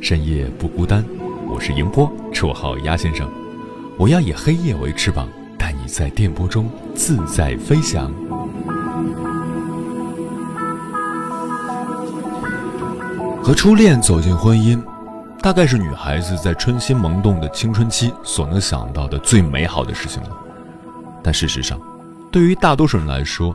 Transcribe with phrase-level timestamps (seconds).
[0.00, 1.04] 深夜不孤单，
[1.48, 3.28] 我是迎波，绰号鸭先生。
[3.98, 5.28] 我要以黑夜为翅膀，
[5.58, 8.12] 带你在电波中自在飞翔。
[13.42, 14.80] 和初恋走进婚姻，
[15.42, 20.30] 大概是女孩子在春心萌动的青春期所能想到的最美好的事情了。
[21.24, 21.78] 但事实上，
[22.30, 23.54] 对于大多数人来说，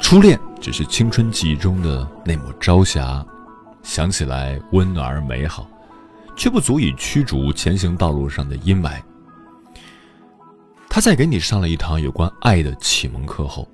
[0.00, 3.24] 初恋只是青春记忆中的那抹朝霞，
[3.82, 5.66] 想起来温暖而美好。
[6.36, 9.00] 却不足以驱逐前行道路上的阴霾。
[10.88, 13.66] 他在给你上了一堂有关爱的启蒙课后，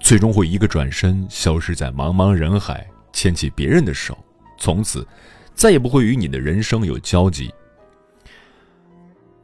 [0.00, 4.18] 最终会一个转身消失在茫茫人海，牵起别人的手，
[4.58, 5.06] 从此
[5.54, 7.52] 再也不会与你的人生有交集。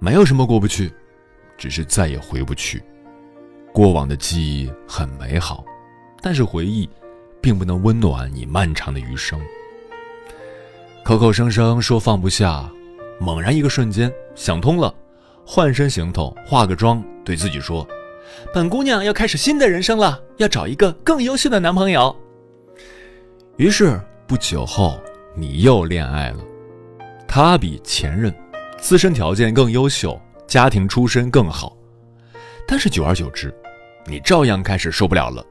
[0.01, 0.93] 没有什么过不去，
[1.57, 2.83] 只是再也回不去。
[3.73, 5.65] 过往的记忆很美好，
[6.21, 6.91] 但是回忆
[7.41, 9.41] 并不能温暖你漫长的余生。
[11.05, 12.71] 口口声声说放不下，
[13.19, 14.95] 猛然一个瞬间想通了，
[15.45, 17.87] 换身行头，化个妆，对自己说
[18.55, 22.15] ：“本姑娘要开始新的人生了，要找一个更优秀的男朋友。”
[23.59, 24.97] 于是不久后，
[25.35, 26.39] 你又恋爱了，
[27.27, 28.33] 他比前任
[28.79, 31.77] 自身条件更优秀，家庭出身更好，
[32.65, 33.53] 但是久而久之，
[34.07, 35.45] 你照样开始受不了了。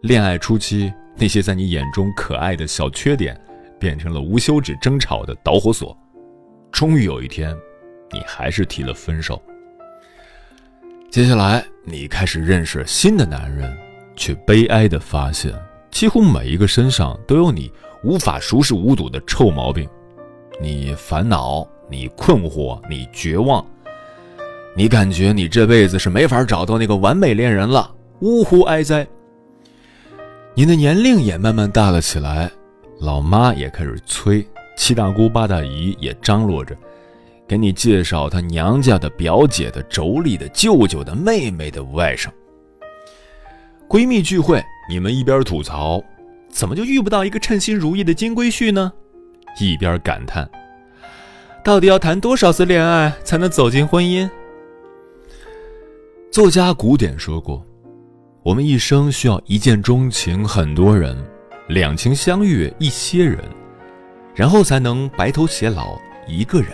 [0.00, 3.40] 恋爱初期那些在你眼中可爱的小缺点。
[3.82, 5.96] 变成了无休止争吵的导火索，
[6.70, 7.52] 终于有一天，
[8.12, 9.42] 你还是提了分手。
[11.10, 13.76] 接下来，你开始认识新的男人，
[14.14, 15.52] 却悲哀的发现，
[15.90, 17.72] 几乎每一个身上都有你
[18.04, 19.88] 无法熟视无睹的臭毛病。
[20.60, 23.66] 你烦恼，你困惑，你绝望，
[24.76, 29.04] 你感觉你这辈子是没法找到那个完美恋人了，呜呼哀哉。
[30.54, 32.48] 你的年龄也慢慢大了起来。
[33.02, 34.46] 老妈也开始催，
[34.76, 36.72] 七大姑八大姨也张罗着，
[37.48, 42.28] 给你介绍她娘家的表姐的妯娌的舅舅的妹妹的外甥。
[43.88, 46.00] 闺蜜聚会，你们一边吐槽，
[46.48, 48.92] 怎么就遇不到一个称心如意的金龟婿呢？
[49.60, 50.48] 一边感叹，
[51.64, 54.30] 到底要谈多少次恋爱才能走进婚姻？
[56.30, 57.66] 作家古典说过，
[58.44, 61.18] 我们一生需要一见钟情很多人。
[61.72, 63.38] 两情相悦一些人，
[64.34, 66.70] 然后才能白头偕老一个人。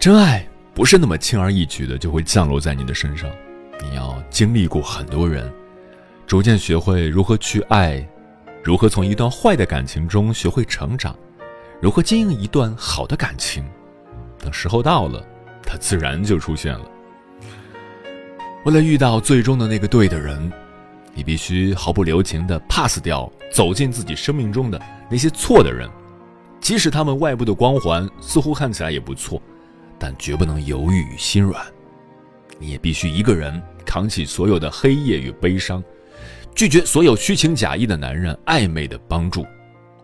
[0.00, 0.44] 真爱
[0.74, 3.30] 不是那么轻而易举的就会降落在你的身上，
[3.80, 5.48] 你要经历过很多人，
[6.26, 8.04] 逐渐学会如何去爱，
[8.64, 11.16] 如何从一段坏的感情中学会成长，
[11.80, 13.64] 如何经营一段好的感情。
[14.40, 15.24] 等时候到了，
[15.62, 16.84] 它自然就出现了。
[18.64, 20.52] 为了遇到最终的那个对的人。
[21.18, 24.80] 你必须毫不留情地 pass 掉走进自己生命中的
[25.10, 25.90] 那些错的人，
[26.60, 29.42] 即使他们外部的光环似乎看起来也不错，
[29.98, 31.60] 但绝不能犹豫与心软。
[32.60, 35.82] 你也必须一个人扛起所有的黑夜与悲伤，
[36.54, 39.44] 拒绝所有虚情假意的男人暧昧的帮助，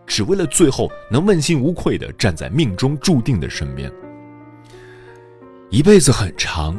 [0.05, 3.89] 只为了最后能问心无愧地站在命中注定的身边。
[5.69, 6.77] 一辈子很长，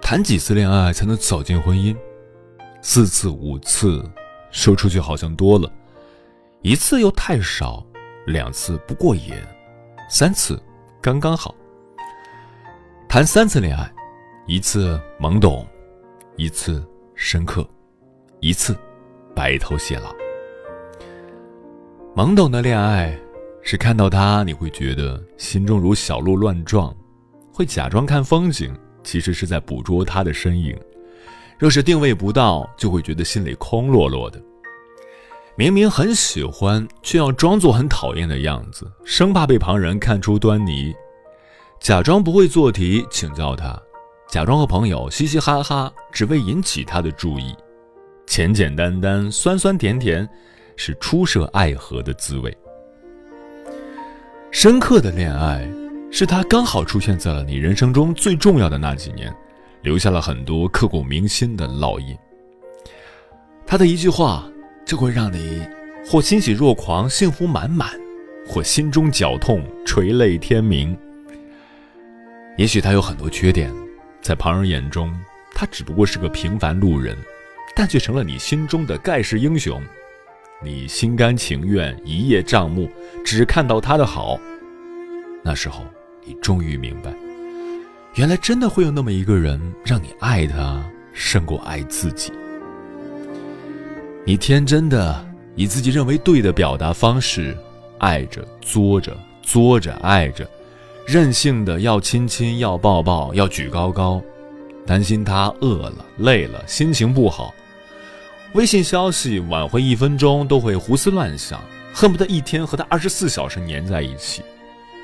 [0.00, 1.96] 谈几次恋爱才能走进婚姻？
[2.86, 4.04] 四次五次，
[4.50, 5.72] 说出去好像多了，
[6.60, 7.82] 一次又太少，
[8.26, 9.32] 两次不过瘾，
[10.10, 10.62] 三次
[11.00, 11.54] 刚刚好。
[13.08, 13.90] 谈三次恋爱，
[14.46, 15.66] 一次懵懂，
[16.36, 17.66] 一次深刻，
[18.40, 18.76] 一次
[19.34, 20.14] 白头偕老。
[22.14, 23.18] 懵懂的恋爱
[23.62, 26.94] 是看到他你会觉得心中如小鹿乱撞，
[27.50, 30.78] 会假装看风景，其实是在捕捉他的身影。
[31.58, 34.40] 若是定位不到，就会觉得心里空落落的。
[35.56, 40.94] 明明很喜欢，却要装作很讨厌的样子，生怕被旁人看出端倪。
[41.80, 43.80] 假装不会做题请教他，
[44.28, 47.54] 假装和朋友嘻嘻哈哈，只为引起他的注意。
[48.26, 50.28] 简简单单，酸酸甜甜，
[50.76, 52.56] 是初涉爱河的滋味。
[54.50, 55.68] 深刻的恋爱，
[56.10, 59.32] 是他刚好出现在了你人生中最重要的那几年，
[59.84, 62.16] 留下了很多刻骨铭心的烙印。
[63.64, 64.50] 他的一句话，
[64.84, 65.62] 就会让你
[66.04, 67.90] 或欣喜若狂、幸福满满，
[68.48, 70.98] 或心中绞痛、垂泪天明。
[72.56, 73.72] 也许他有很多缺点，
[74.20, 75.14] 在旁人眼中，
[75.54, 77.16] 他只不过是个平凡路人。
[77.76, 79.82] 但却成了你心中的盖世英雄，
[80.62, 82.88] 你心甘情愿一叶障目，
[83.24, 84.38] 只看到他的好。
[85.42, 85.84] 那时候，
[86.24, 87.12] 你终于明白，
[88.14, 92.32] 原来真的会有那么一个人，让你爱他胜过爱自己。
[94.24, 95.26] 你天真的
[95.56, 97.56] 以自己认为对的表达方式，
[97.98, 100.48] 爱着、作着、作着、爱着，
[101.04, 104.22] 任性的要亲亲、要抱抱、要举高高，
[104.86, 107.52] 担心他饿了、累了、心情不好。
[108.52, 111.60] 微信消息晚回一分钟都会胡思乱想，
[111.92, 114.40] 恨不得一天和他二十四小时粘在一起，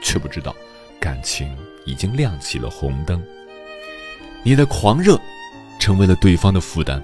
[0.00, 0.54] 却不知道
[1.00, 1.56] 感情
[1.86, 3.20] 已经亮起了红灯。
[4.42, 5.18] 你的狂热
[5.78, 7.02] 成为了对方的负担，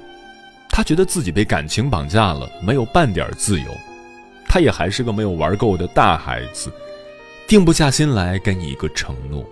[0.69, 3.67] 他觉得自己被感情绑架了，没有半点自由。
[4.49, 6.73] 他也还是个没有玩够的大孩子，
[7.49, 9.45] 定不下心来给你一个承诺。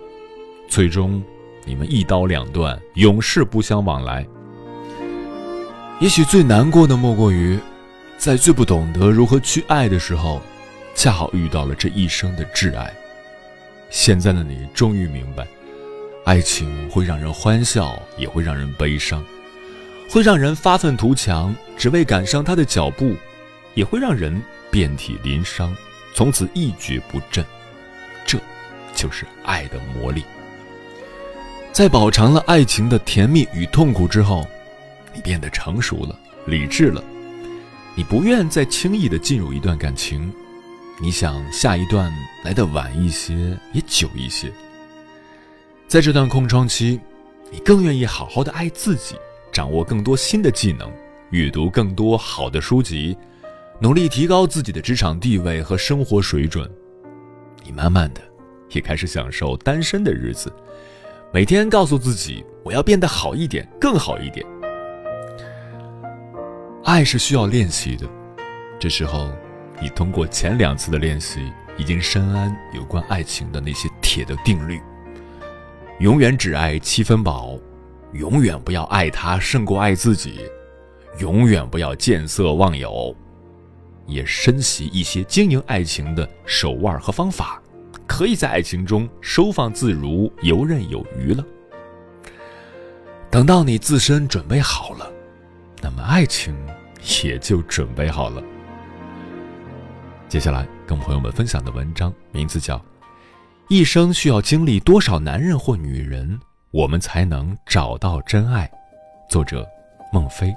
[0.69, 1.21] 最终，
[1.65, 4.25] 你们一刀两断，永世不相往来。
[5.99, 7.59] 也许最难过的莫过于，
[8.17, 10.41] 在最不懂得如何去爱的时候，
[10.95, 12.91] 恰好遇到了这一生的挚爱。
[13.95, 15.47] 现在的你终于明白，
[16.25, 19.23] 爱情会让人欢笑，也会让人悲伤；
[20.09, 23.15] 会让人发愤图强，只为赶上他的脚步；
[23.73, 24.39] 也会让人
[24.69, 25.73] 遍体鳞伤，
[26.13, 27.43] 从此一蹶不振。
[28.25, 28.37] 这，
[28.93, 30.25] 就是爱的魔力。
[31.71, 34.45] 在饱尝了爱情的甜蜜与痛苦之后。
[35.13, 37.01] 你变得成熟了，理智了，
[37.95, 40.29] 你不愿再轻易的进入一段感情，
[41.01, 42.13] 你想下一段
[42.43, 43.33] 来的晚一些，
[43.73, 44.51] 也久一些。
[45.87, 46.99] 在这段空窗期，
[47.51, 49.15] 你更愿意好好的爱自己，
[49.51, 50.89] 掌握更多新的技能，
[51.31, 53.15] 阅读更多好的书籍，
[53.79, 56.69] 努力提高自己的职场地位和生活水准。
[57.63, 58.21] 你慢慢的，
[58.71, 60.51] 也开始享受单身的日子，
[61.33, 64.45] 每天告诉自己，我要变得好一点，更好一点。
[66.85, 68.07] 爱是需要练习的，
[68.79, 69.29] 这时候，
[69.81, 74.81] 你通过前两次的练习，已经深谙有关爱情的那些铁的定律：
[75.99, 77.57] 永远只爱七分饱，
[78.13, 80.49] 永远不要爱他胜过爱自己，
[81.19, 83.15] 永远不要见色忘友。
[84.07, 87.61] 也深习一些经营爱情的手腕和方法，
[88.05, 91.43] 可以在爱情中收放自如、游刃有余了。
[93.31, 95.11] 等到你自身准备好了。
[95.81, 96.55] 那么爱情
[97.23, 98.41] 也就准备好了。
[100.27, 102.77] 接下来跟朋友们分享的文章名字叫
[103.69, 106.39] 《一生需要经历多少男人或女人，
[106.71, 108.65] 我们才能找到真爱》，
[109.31, 109.65] 作者
[110.11, 110.53] 孟非。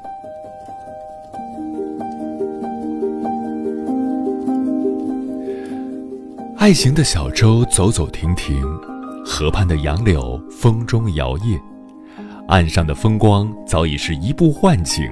[6.57, 8.61] 爱情的小舟走走停停，
[9.25, 11.61] 河畔的杨柳风中摇曳。
[12.49, 15.09] 岸上的风光早已是一部幻景，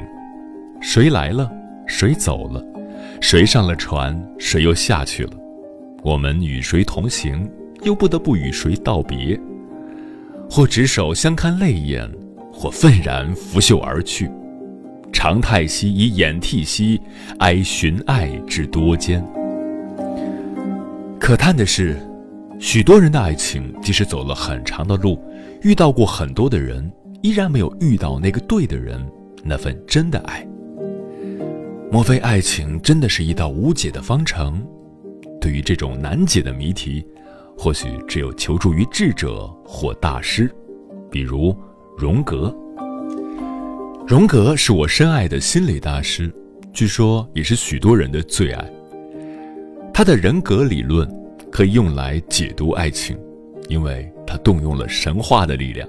[0.81, 1.51] 谁来了，
[1.87, 2.65] 谁走了，
[3.21, 5.31] 谁上了船，谁又下去了？
[6.03, 7.51] 我们与谁同行，
[7.83, 9.39] 又不得不与谁道别？
[10.49, 12.09] 或执手相看泪眼，
[12.53, 14.31] 或愤然拂袖而去。
[15.13, 17.01] 长叹息以掩涕兮，
[17.39, 19.25] 哀寻爱之多艰。
[21.19, 21.97] 可叹的是，
[22.61, 25.19] 许多人的爱情，即使走了很长的路，
[25.63, 26.91] 遇到过很多的人。
[27.23, 29.05] 依然没有遇到那个对的人，
[29.43, 30.47] 那份真的爱。
[31.89, 34.61] 莫非爱情真的是一道无解的方程？
[35.41, 37.05] 对于这种难解的谜题，
[37.57, 40.51] 或许只有求助于智者或大师，
[41.11, 41.57] 比如
[41.97, 42.55] 荣格。
[44.07, 46.33] 荣格是我深爱的心理大师，
[46.73, 48.65] 据说也是许多人的最爱。
[49.95, 51.09] 他的人格理论
[51.51, 53.17] 可以用来解读爱情，
[53.69, 55.89] 因为他动用了神话的力量。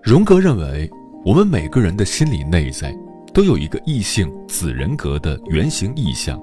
[0.00, 0.88] 荣格认为，
[1.24, 2.94] 我们每个人的心理内在
[3.40, 6.38] 都有一个异性子人格的原型意象。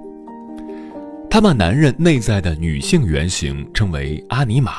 [1.30, 4.72] 他把男人内在的女性原型称为阿尼玛，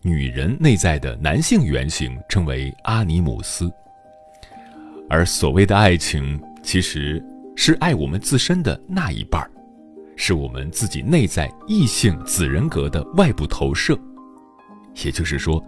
[0.00, 3.70] 女人内在的男性原型称为阿尼姆斯。
[5.10, 7.22] 而所谓的爱情，其实
[7.54, 9.50] 是爱我们自身的那一半儿，
[10.16, 13.94] 是我们自己内在异性子人格的外部投射。
[15.04, 15.62] 也就是说，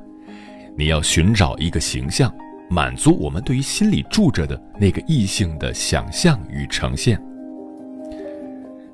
[0.75, 2.35] 你要寻找一个形象，
[2.69, 7.21] 满足我们对于心里住着的那个异性的想象与呈现。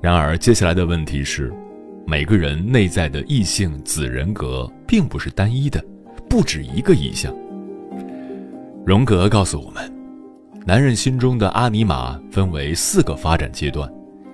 [0.01, 1.53] 然而，接下来的问题是。
[2.05, 5.81] 每个人内在的异性子人格并不是单一的，
[6.29, 7.33] 不止一个意象。
[8.85, 9.89] 荣格告诉我们，
[10.65, 13.89] 男人心中的阿尼玛分为四个发展阶段，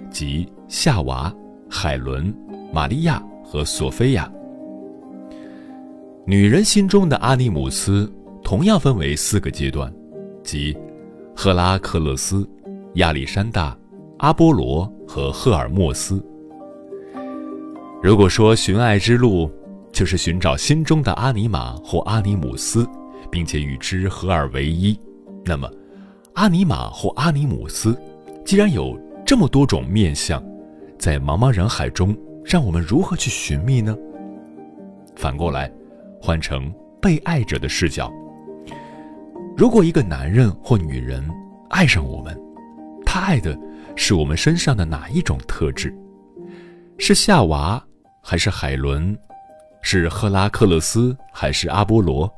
[0.10, 1.32] 即夏娃、
[1.70, 2.34] 海伦、
[2.74, 4.28] 玛利亚和索菲亚。
[6.26, 8.12] 女人心中的阿尼姆斯
[8.50, 9.94] 同样分为四个阶段，
[10.44, 10.76] 即
[11.36, 12.50] 赫拉克勒斯、
[12.96, 13.78] 亚历山大、
[14.18, 16.20] 阿波罗和赫尔墨斯。
[18.02, 19.48] 如果说寻爱之路
[19.92, 22.88] 就是寻找心中的阿尼玛或阿尼姆斯，
[23.30, 25.00] 并且与之合二为一，
[25.46, 25.72] 那么
[26.34, 27.96] 阿尼玛或阿尼姆斯
[28.44, 30.44] 既然有这么多种面相，
[30.98, 33.96] 在茫茫人海中，让我们如何去寻觅呢？
[35.16, 35.72] 反过来，
[36.20, 38.12] 换成被爱者的视角，
[39.60, 41.22] 如果一个男人或女人
[41.70, 42.34] 爱上我们，
[43.06, 43.60] 他爱的
[43.94, 45.94] 是我们身上的哪一种特质？
[46.98, 47.84] 是夏娃？
[48.24, 49.14] 还是海伦，
[49.82, 52.34] 是赫拉克勒斯，还是阿波罗？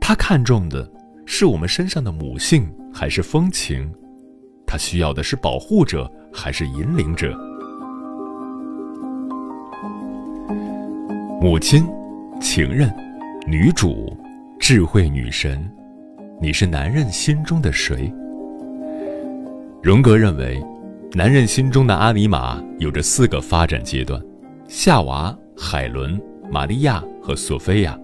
[0.00, 0.88] 他看重的
[1.26, 3.92] 是我们身上的母性，还是风情？
[4.68, 7.36] 他需要的是保护者，还是引领者？
[11.40, 11.84] 母亲、
[12.40, 12.88] 情人、
[13.48, 14.16] 女主、
[14.60, 15.68] 智慧女神，
[16.44, 18.12] 你是男人心中的谁？
[19.82, 20.62] 荣格认为，
[21.14, 24.22] 男人心中的阿尼玛有着四个发展阶段。
[24.68, 26.20] 夏娃、海伦、
[26.50, 27.98] 玛利亚和索菲亚，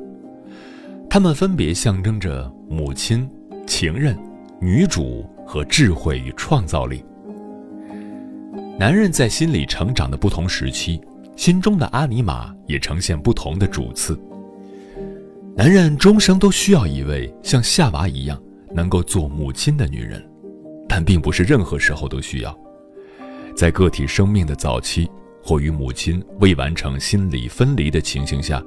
[1.10, 3.28] 他们分别象征着母亲、
[3.66, 4.18] 情人、
[4.58, 7.04] 女主和智慧与创造力。
[8.78, 10.98] 男人在心理成长的不同时期，
[11.36, 14.18] 心中的阿尼玛也呈现不同的主次。
[15.60, 18.42] 男人终生都需要一位像夏娃一样
[18.74, 20.26] 能够做母亲的女人，
[20.88, 22.58] 但并不是任何时候都需要。
[23.54, 25.06] 在个体生命的早期。
[25.42, 28.62] 或与母亲未完成心理分离的情形下，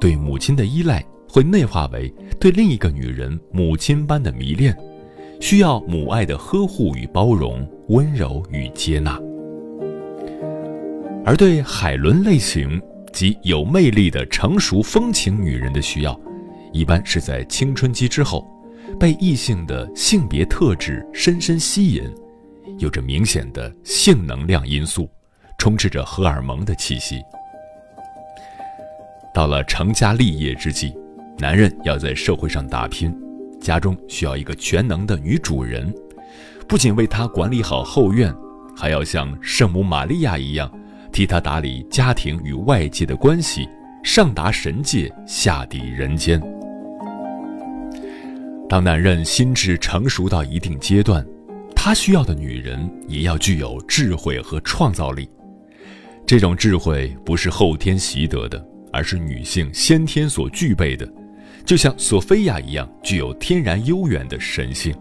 [0.00, 4.76] 对母亲的依赖会内化为对另一个女人母亲般的迷恋，
[5.40, 9.20] 需要母爱的呵护与包容、温柔与接纳。
[11.24, 12.80] 而对海伦类型
[13.12, 16.20] 及有魅力的成熟风情女人的需要，
[16.76, 18.46] 一般是在青春期之后，
[19.00, 22.04] 被异性的性别特质深深吸引，
[22.78, 25.08] 有着明显的性能量因素。
[25.58, 27.22] 充斥着荷尔蒙的气息。
[29.32, 30.94] 到了成家立业之际，
[31.38, 33.10] 男人要在社会上打拼，
[33.58, 35.90] 家中需要一个全能的女主人，
[36.68, 38.32] 不仅为他管理好后院，
[38.76, 40.70] 还要像圣母玛利亚一样，
[41.10, 43.66] 替他打理家庭与外界的关系，
[44.04, 46.38] 上达神界，下抵人间。
[48.68, 51.24] 当男人心智成熟到一定阶段，
[51.74, 55.28] 他需要的女人也要具有智慧和创造力。
[56.26, 61.08] 这种智慧不是后天习得的，而是女性先天所具备的，
[61.64, 64.92] 就像索菲亚一样，具有天然悠远的神性。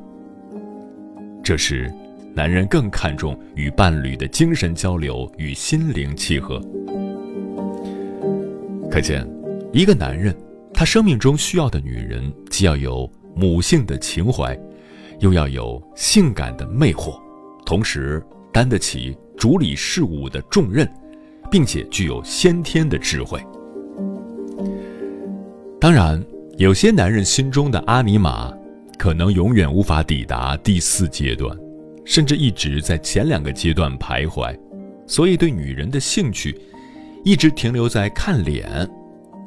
[1.44, 1.92] 这时，
[2.36, 6.62] 男人更看重与伴侣的精神交流与心灵契合。
[8.92, 9.28] 可见，
[9.74, 10.36] 一个男人，
[10.72, 14.58] 他生命中需要的女人，既要有母性的情怀，
[15.20, 17.20] 又要有性感的魅惑，
[17.66, 20.90] 同时担得起主理事务的重任。
[21.52, 23.40] 并且具有先天的智慧。
[25.80, 26.22] 当然，
[26.58, 28.52] 有些男人心中的阿尼玛，
[28.98, 31.56] 可能永远无法抵达第四阶段，
[32.04, 34.58] 甚至一直在前两个阶段徘徊，
[35.06, 36.60] 所以对女人的兴趣，
[37.24, 38.68] 一直停留在看脸，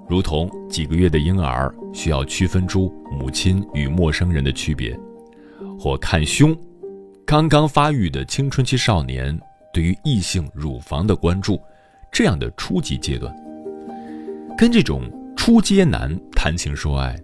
[0.08, 4.98] 如同几个月的婴儿需要区分出母亲与陌生人的区别，
[5.78, 6.56] 或看胸，
[7.26, 9.38] 刚刚发育的青春期少年
[9.72, 11.60] 对于异性乳房的关注。
[12.10, 13.30] 这样的初级阶段，
[14.56, 15.02] 跟这种
[15.36, 17.14] 初阶男谈情说爱，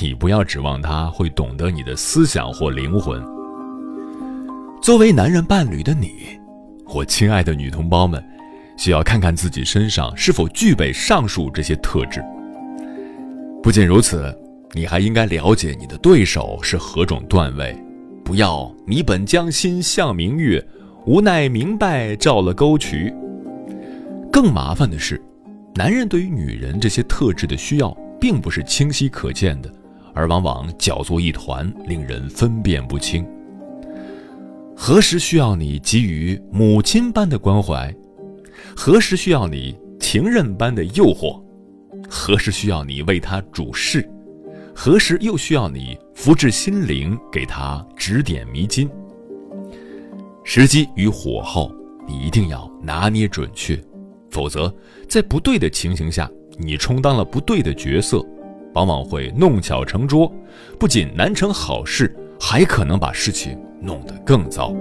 [0.00, 3.22] 你不要指望他会懂得你的思想或灵魂。
[4.80, 6.08] 作为男人伴侣的你，
[6.86, 8.24] 我亲爱的女同胞们，
[8.82, 12.20] 需要看看自己身上是否具备上述这些特质。
[13.62, 14.36] 不仅如此，
[14.72, 17.76] 你还应该了解你的对手是何种段位，
[18.24, 20.60] 不要你本将心向明月，
[21.06, 23.14] 无奈明白照了沟渠。
[24.32, 25.22] 更麻烦的是，
[25.76, 29.72] 男人对于女人这些特质的需要，并不是清晰可见的，
[30.12, 33.24] 而往往搅作一团，令人分辨不清。
[34.74, 37.94] 何时需要你给予母亲般的关怀？
[38.76, 41.40] 何时需要你情人般的诱惑？
[42.08, 44.08] 何时需要你为他主事？
[44.74, 48.90] 何时又需要你扶至心灵，给他指点迷津？
[50.44, 51.72] 时机与火候，
[52.06, 53.80] 你一定要拿捏准确，
[54.30, 54.74] 否则
[55.08, 58.24] 在不对的情形下，你充当了不对的角色，
[58.74, 60.32] 往往会弄巧成拙，
[60.78, 63.58] 不仅难成好事，还可能把事情。
[63.84, 64.72] 弄得更糟。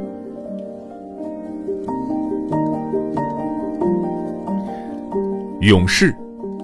[5.62, 6.12] 勇士、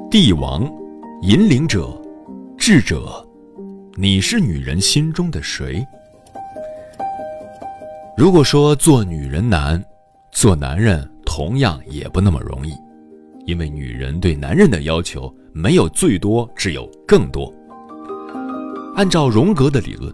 [0.09, 0.67] 帝王、
[1.21, 1.95] 引领者、
[2.57, 3.23] 智者，
[3.93, 5.85] 你是女人心中的谁？
[8.17, 9.79] 如果说做女人难，
[10.31, 12.73] 做男人同样也不那么容易，
[13.45, 17.53] 因为女人对男人的要求没有最多，只有更多。
[18.95, 20.11] 按照荣格的理论，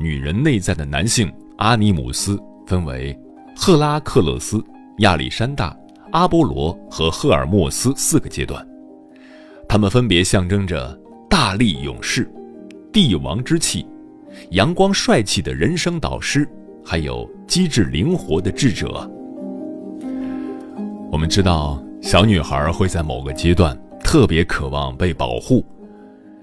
[0.00, 1.30] 女人内在的男性。
[1.58, 3.16] 阿尼姆斯分为
[3.54, 4.64] 赫拉克勒斯、
[5.00, 5.76] 亚历山大、
[6.12, 8.66] 阿波罗和赫尔墨斯四个阶段，
[9.68, 12.30] 他们分别象征着大力勇士、
[12.92, 13.86] 帝王之气、
[14.50, 16.48] 阳光帅气的人生导师，
[16.84, 19.10] 还有机智灵活的智者。
[21.10, 25.64] 我们知道，小女孩会在某个阶段特别渴望被保护，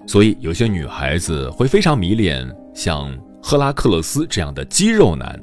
[0.06, 3.12] 所以有些女孩子会非常迷恋像。
[3.42, 5.42] 赫拉克勒斯这样的肌肉男，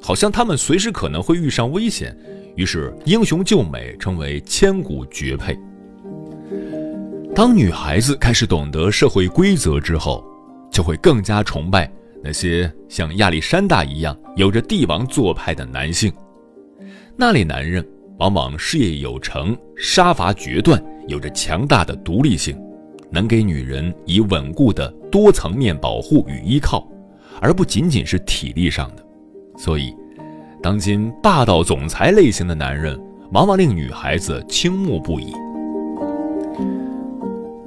[0.00, 2.16] 好像他们随时可能会遇上危险，
[2.56, 5.56] 于是英雄救美成为千古绝配。
[7.34, 10.24] 当女孩子开始懂得社会规则之后，
[10.70, 11.90] 就会更加崇拜
[12.22, 16.12] 那些像亚历山大一样有着帝王做派的男性。
[17.14, 17.86] 那类男人
[18.18, 22.58] 往往事业有成，杀伐决断，有着强大的独立性，
[23.10, 26.90] 能给女人以稳固的多层面保护与依靠。
[27.38, 29.06] 而不仅仅是体力上的，
[29.58, 29.94] 所以，
[30.66, 35.32] 当今霸道总裁类型的男人往往令女孩子倾慕不已。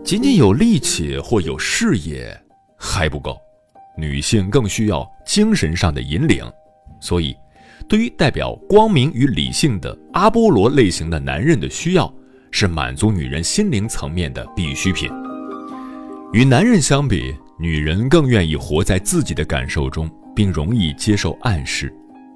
[0.03, 2.37] 仅仅有力气或有事业
[2.77, 3.37] 还不够，
[3.97, 6.43] 女性更需要精神上的引领。
[6.99, 7.33] 所以，
[7.87, 12.13] 对于代表光明与理性的阿波罗类型的男人的需要，
[12.51, 15.09] 是满足女人心灵层面的必需品。
[16.33, 17.33] 与男人相比。
[17.61, 21.93] 女人更愿意活在自己的感受中，并容易接受暗示。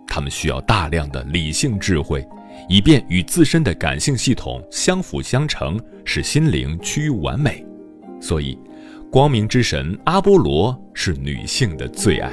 [0.07, 2.25] 她们需要大量的理性智慧，
[2.69, 7.65] 以便与自身的感性系统相辅相成，使心灵趋于完美。
[8.21, 8.57] 所以，
[9.11, 12.31] 光明之神阿波罗是女性的最爱。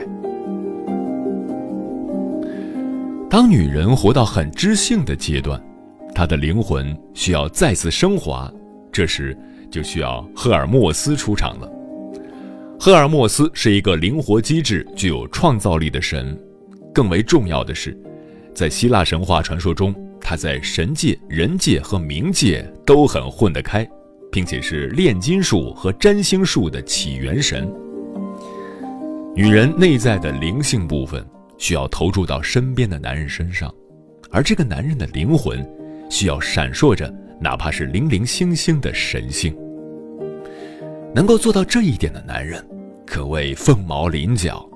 [3.29, 5.63] 当女人活到很知性的阶段，
[6.15, 8.53] 她的灵魂需要再次升华，
[8.93, 9.37] 这时
[9.71, 11.71] 就需要赫尔墨斯出场了。
[12.79, 16.37] 赫尔墨斯是一个灵活机智、具有创造力的神。
[16.93, 17.97] 更为重要的是，
[18.55, 23.89] 在希腊神话传说中，他在神界、人界和冥界都很混得开，
[24.31, 27.71] 并且是炼金术和占星术的起源神。
[29.35, 31.25] 女人内在的灵性部分
[31.57, 33.73] 需要投注到身边的男人身上，
[34.31, 35.65] 而这个男人的灵魂
[36.11, 39.57] 需要闪烁着哪怕是零零星星的神性。
[41.15, 42.65] 能够做到这一点的男人，
[43.07, 44.70] 可谓凤毛麟角。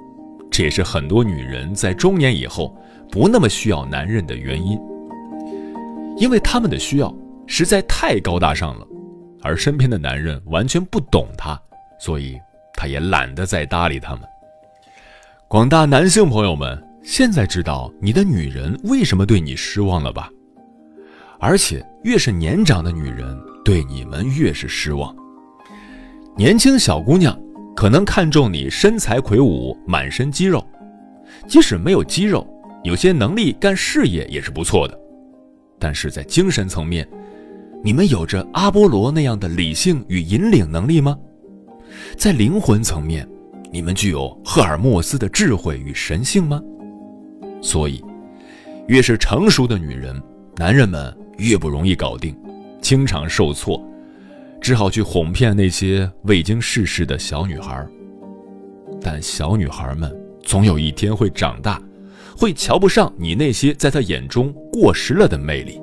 [0.54, 2.72] 这也是很多女人在中年以后
[3.10, 4.78] 不那么需要男人的原因，
[6.16, 7.12] 因为他们的需要
[7.44, 8.86] 实在太高大上了，
[9.42, 11.60] 而身边的男人完全不懂她，
[11.98, 12.38] 所以
[12.74, 14.20] 她也懒得再搭理他们。
[15.48, 20.30] 广大男性朋友们，现在知道你的女人为什么对你失望了吧？
[21.40, 25.12] 而且越是年长的女人，对你们越是失望。
[26.36, 27.36] 年轻小姑娘
[27.74, 30.64] 可能看重你身材魁梧、满身肌肉，
[31.48, 32.46] 即使没有肌肉，
[32.84, 34.98] 有些能力干事业也是不错的。
[35.78, 37.06] 但是在精神层面，
[37.82, 41.18] 你们有着阿波罗那样的理性与引领能力吗？
[42.16, 43.28] 在灵魂层面，
[43.70, 46.62] 你们具有赫尔墨斯的智慧与神性吗？
[47.60, 48.02] 所以，
[48.86, 50.20] 越是成熟的女人，
[50.56, 52.34] 男人们越不容易搞定，
[52.80, 53.82] 经常受挫。
[54.64, 57.86] 只好去哄骗那些未经世事的小女孩，
[58.98, 60.10] 但小女孩们
[60.42, 61.78] 总有一天会长大，
[62.34, 65.78] 会瞧不上你那些在她眼中过时了的魅力。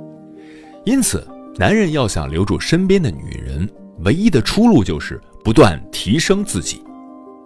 [0.84, 1.24] 因此，
[1.60, 6.82] 男人要想留住身边的女人，唯一的出路就是不断提升自己。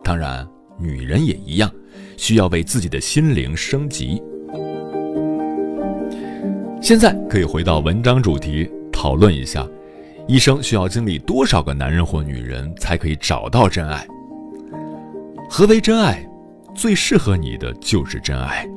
[0.06, 0.48] 当然，
[0.80, 1.70] 女人也一样，
[2.16, 4.24] 需要为自己的心灵升级。
[6.82, 9.68] 现在可以回到文章主题，讨论一下。
[10.28, 14.06] 一生需要经历多少个男人或女人才可以找到真爱？
[15.48, 16.28] 何为真爱？
[16.74, 18.68] 最适合你的就是真爱。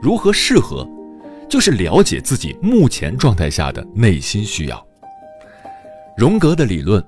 [0.00, 0.88] 如何适合，
[1.48, 4.86] 就是了解自己目前状态下的内心需要。
[6.16, 7.04] 荣格的理论，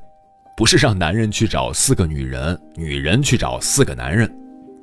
[0.56, 4.28] 不是让男人去找四个女人，女人去找四个男人，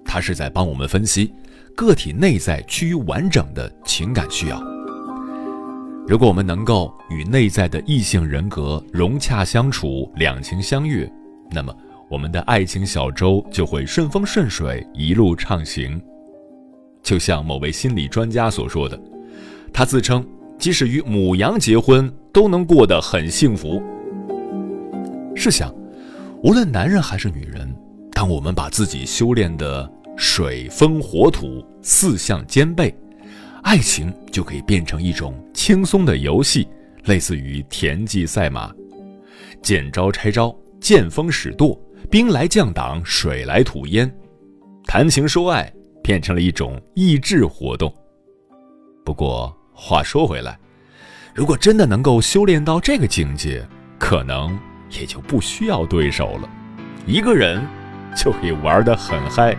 [0.06, 1.34] 他是在帮我们分析
[1.76, 4.73] 个体内在趋于完整的情感需要。
[6.06, 11.10] 如果我们能够与内在的异性人格融洽相处，两情相悦，
[11.50, 11.74] 那么
[12.10, 16.00] 我们的爱情小舟就会顺风顺水，一路畅行。
[17.02, 19.00] 就像某位心理专家所说的，
[19.72, 20.26] 他自称
[20.60, 23.82] 即使与母羊结婚都能过得很幸福。
[25.34, 25.74] 试想，
[26.44, 27.74] 无论男人还是女人，
[28.12, 32.94] 当我们把自己修炼的水风火土四象兼备。
[33.64, 36.68] 爱情就可以变成一种轻松的游戏，
[37.06, 38.72] 类似于田忌赛马，
[39.62, 41.80] 见招拆招，见风使舵，
[42.12, 44.14] 兵来将挡，水来土掩，
[44.86, 45.72] 谈情说爱
[46.04, 47.92] 变成了一种益智活动。
[49.06, 50.60] 不过话说回来，
[51.34, 53.66] 如果真的能够修炼到这个境界，
[53.98, 54.58] 可能
[54.92, 56.50] 也就不需要对手了，
[57.08, 57.66] 一个人
[58.16, 59.58] 就可以玩得很嗨。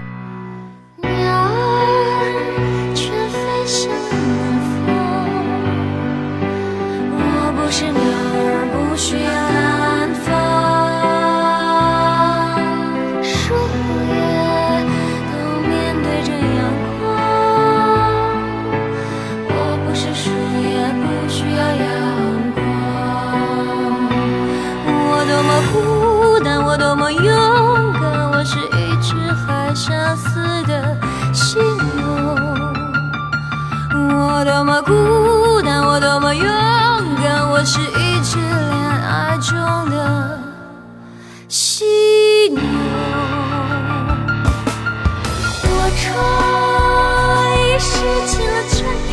[47.85, 47.93] 湿
[48.27, 48.81] 尽了春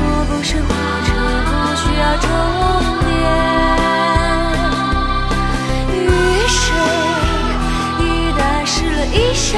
[0.00, 0.72] 我不是，不
[1.76, 2.26] 需要终
[3.04, 3.10] 点。
[5.92, 5.96] 雨
[6.46, 6.56] 水
[8.00, 8.02] 已
[8.38, 9.48] 打湿了衣裳。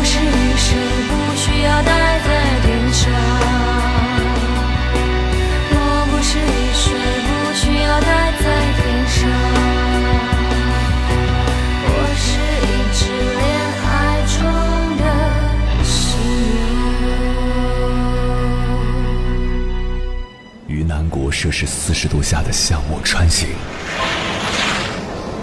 [0.00, 0.72] 我是一生
[1.08, 2.28] 不需要戴在
[2.66, 3.12] 面上
[5.72, 5.76] 我
[6.10, 6.82] 不是一生
[7.26, 8.44] 不需要戴在
[8.80, 9.18] 面上
[11.84, 11.86] 我
[12.16, 12.30] 是
[12.64, 13.00] 一只
[13.36, 13.44] 恋
[13.84, 13.86] 爱
[14.24, 14.40] 中
[14.96, 15.04] 的
[15.84, 15.92] 信
[20.88, 23.50] 南国摄氏四十度下的项目穿行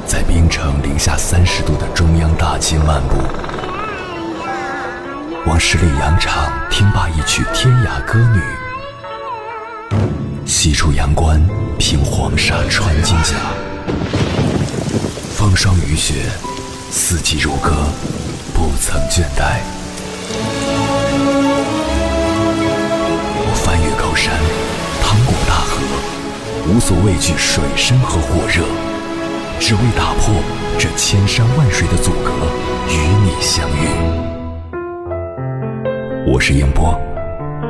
[0.07, 3.46] 在冰城零下三十度的中央大街漫步。
[5.47, 8.41] 往十里洋场听罢一曲天涯歌女，
[10.45, 11.41] 西出阳关
[11.79, 13.33] 凭黄沙穿金甲，
[15.33, 16.15] 风霜雨雪，
[16.91, 17.71] 四季如歌，
[18.53, 19.61] 不曾倦怠。
[23.39, 24.33] 我翻越高山。
[25.01, 25.79] 趟过大河
[26.67, 28.65] 无所畏惧水深和火热，
[29.61, 30.35] 只为打破
[30.77, 32.33] 这千山万水的阻隔，
[32.89, 34.36] 与你相遇。
[36.29, 36.93] 我是英波，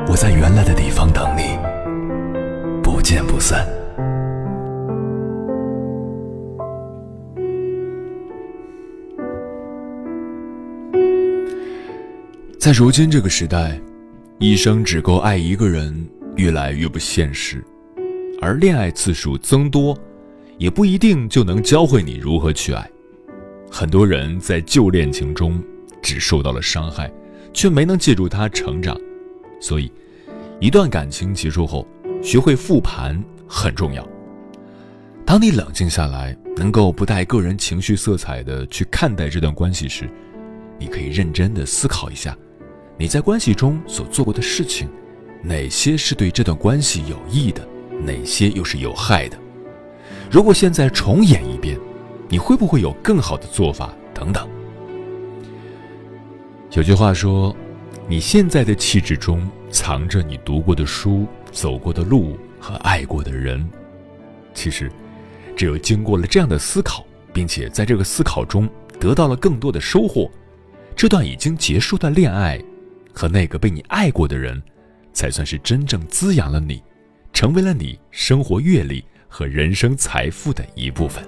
[0.10, 1.56] 我在原来的地方等你，
[2.82, 3.64] 不见不散。
[12.58, 13.80] 在如今这个时代，
[14.40, 15.96] 一生只够爱一个人，
[16.36, 17.64] 越来越不现实。
[18.42, 19.96] 而恋爱次数增多，
[20.58, 22.90] 也不一定就能教会你如何去爱。
[23.70, 25.64] 很多人在旧恋情中
[26.02, 27.08] 只受到了伤害，
[27.58, 28.96] 却没能借助它成长。
[29.60, 29.92] 所以，
[30.60, 31.88] 一段感情结束后，
[32.22, 34.08] 学会复盘很重要。
[35.26, 40.08] 当你冷静下来，能够不带个人情绪色彩的去看待这段关系时，
[40.78, 42.38] 你可以认真的思考一下，
[42.96, 44.88] 你在关系中所做过的事情，
[45.42, 47.68] 哪些是对这段关系有益的。
[48.06, 49.38] 哪些又是有害的？
[50.30, 51.76] 如果现在重演一遍，
[52.30, 53.92] 你会不会有更好的做法？
[54.14, 54.48] 等等。
[56.72, 57.56] 有句话说
[58.08, 63.68] ：“你现在的气质中藏着你读过的书、走过的路和爱过的人。”
[64.54, 64.92] 其实，
[65.56, 67.04] 只有经过了这样的思考，
[67.34, 70.30] 并且在这个思考中得到了更多的收获，
[70.96, 72.62] 这段已经结束的恋爱，
[73.12, 74.62] 和那个被你爱过的人，
[75.14, 76.84] 才算是真正滋养了你，
[77.34, 81.28] 成为了你生活阅历和人生财富的一部分。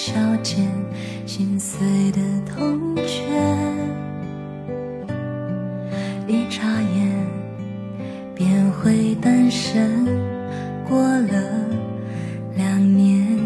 [0.00, 0.66] 有消减
[1.26, 1.78] 心碎
[2.12, 3.20] 的痛觉。
[6.26, 7.26] 一眨眼
[8.34, 10.06] 便会单身，
[10.88, 11.66] 过了
[12.56, 13.38] 两年，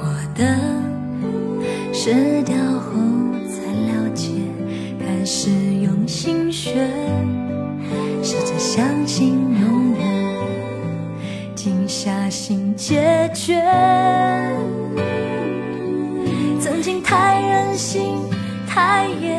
[0.00, 0.67] 我的
[12.78, 13.60] 解决。
[16.60, 18.22] 曾经太任性，
[18.68, 19.36] 太野。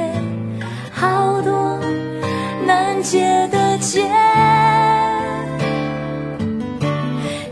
[0.91, 1.79] 好多
[2.67, 4.01] 难解的结，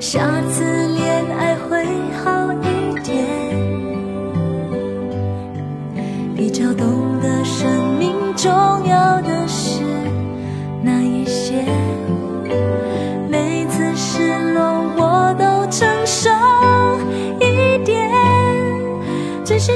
[0.02, 1.86] 下次恋爱会
[2.22, 3.26] 好一点，
[6.36, 8.52] 比较懂得生命中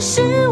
[0.02, 0.51] 是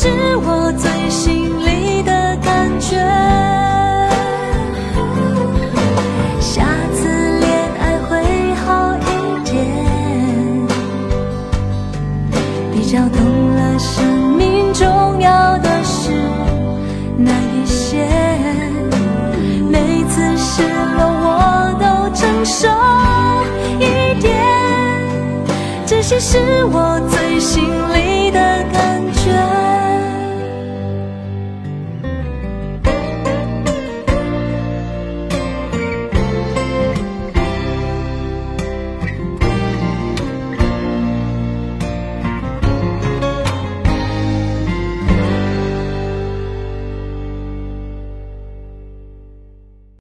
[0.00, 0.06] 是
[0.36, 2.94] 我最心里的感觉。
[6.38, 6.62] 下
[6.94, 9.02] 次恋爱会好一
[9.42, 9.56] 点，
[12.72, 13.18] 比较懂
[13.56, 16.12] 了生命重要的是
[17.16, 18.06] 那一些。
[19.68, 20.62] 每次失
[20.94, 22.68] 落我都承受
[23.80, 24.32] 一点，
[25.84, 28.67] 这些是我最心里的。